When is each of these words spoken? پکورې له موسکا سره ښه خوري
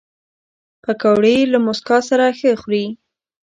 پکورې 0.83 1.35
له 1.51 1.57
موسکا 1.65 1.97
سره 2.09 2.25
ښه 2.37 2.51
خوري 2.61 2.85